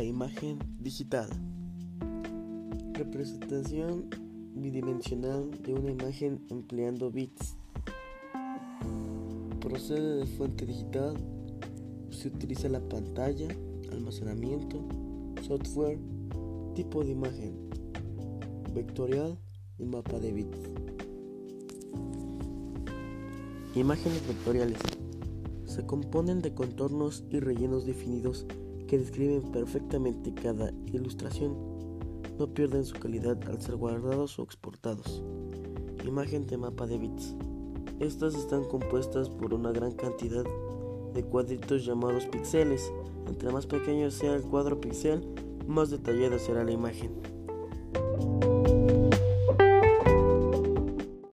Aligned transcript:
Imagen 0.00 0.58
digital. 0.80 1.28
Representación 2.94 4.08
bidimensional 4.54 5.50
de 5.62 5.74
una 5.74 5.90
imagen 5.90 6.40
empleando 6.48 7.10
bits. 7.10 7.56
Procede 9.60 10.16
de 10.20 10.26
fuente 10.26 10.64
digital. 10.64 11.16
Se 12.10 12.28
utiliza 12.28 12.70
la 12.70 12.80
pantalla, 12.80 13.48
almacenamiento, 13.92 14.82
software, 15.42 15.98
tipo 16.74 17.04
de 17.04 17.12
imagen, 17.12 17.68
vectorial 18.74 19.38
y 19.78 19.84
mapa 19.84 20.18
de 20.18 20.32
bits. 20.32 20.58
Imágenes 23.74 24.26
vectoriales. 24.26 24.78
Se 25.66 25.84
componen 25.84 26.40
de 26.40 26.54
contornos 26.54 27.24
y 27.30 27.40
rellenos 27.40 27.84
definidos 27.84 28.46
que 28.86 28.98
describen 28.98 29.42
perfectamente 29.52 30.32
cada 30.34 30.72
ilustración. 30.92 31.56
No 32.38 32.48
pierden 32.48 32.84
su 32.84 32.98
calidad 32.98 33.38
al 33.48 33.60
ser 33.60 33.76
guardados 33.76 34.38
o 34.38 34.42
exportados. 34.42 35.22
Imagen 36.06 36.46
de 36.46 36.56
mapa 36.56 36.86
de 36.86 36.98
bits. 36.98 37.34
Estas 38.00 38.34
están 38.34 38.64
compuestas 38.64 39.28
por 39.28 39.54
una 39.54 39.70
gran 39.70 39.92
cantidad 39.92 40.44
de 41.14 41.24
cuadritos 41.24 41.84
llamados 41.84 42.26
píxeles. 42.26 42.92
Entre 43.28 43.50
más 43.52 43.66
pequeño 43.66 44.10
sea 44.10 44.34
el 44.34 44.42
cuadro 44.42 44.80
píxel, 44.80 45.22
más 45.66 45.90
detallada 45.90 46.38
será 46.38 46.64
la 46.64 46.72
imagen. 46.72 47.12